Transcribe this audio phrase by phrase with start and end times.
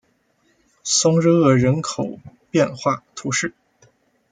[0.83, 2.19] 松日厄人口
[2.49, 3.53] 变化图示